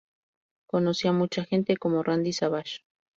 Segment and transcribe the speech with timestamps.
[0.65, 2.79] Conocí a mucha gente, como Randy Savage.